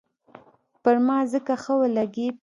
[0.83, 2.35] پر ما ځکه ښه ولګېد.